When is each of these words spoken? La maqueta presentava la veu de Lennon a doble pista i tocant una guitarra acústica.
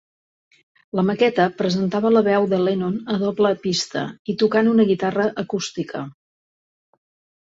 La 0.99 1.03
maqueta 1.07 1.43
presentava 1.57 2.11
la 2.13 2.23
veu 2.27 2.47
de 2.53 2.57
Lennon 2.67 2.95
a 3.15 3.17
doble 3.23 3.51
pista 3.65 4.05
i 4.33 4.37
tocant 4.45 4.71
una 4.71 4.87
guitarra 4.93 5.27
acústica. 5.45 6.03